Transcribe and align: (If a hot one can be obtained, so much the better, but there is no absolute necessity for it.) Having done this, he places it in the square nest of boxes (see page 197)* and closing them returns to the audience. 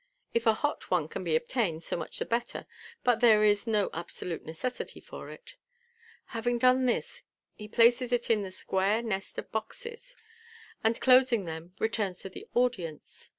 (If 0.33 0.47
a 0.47 0.55
hot 0.55 0.89
one 0.89 1.07
can 1.07 1.23
be 1.23 1.35
obtained, 1.35 1.83
so 1.83 1.95
much 1.95 2.17
the 2.17 2.25
better, 2.25 2.65
but 3.03 3.19
there 3.19 3.43
is 3.43 3.67
no 3.67 3.91
absolute 3.93 4.43
necessity 4.43 4.99
for 4.99 5.29
it.) 5.29 5.53
Having 6.33 6.57
done 6.57 6.87
this, 6.87 7.21
he 7.53 7.67
places 7.67 8.11
it 8.11 8.27
in 8.31 8.41
the 8.41 8.49
square 8.49 9.03
nest 9.03 9.37
of 9.37 9.51
boxes 9.51 10.13
(see 10.15 10.15
page 10.15 10.21
197)* 10.21 10.21
and 10.85 11.01
closing 11.01 11.45
them 11.45 11.75
returns 11.77 12.17
to 12.21 12.29
the 12.29 12.47
audience. 12.55 13.29